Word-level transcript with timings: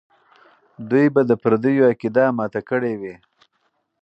دوی 0.89 1.05
به 1.13 1.21
د 1.29 1.31
پردیو 1.41 1.87
عقیده 1.91 2.25
ماته 2.37 2.61
کړې 2.69 2.93
وي. 3.01 3.15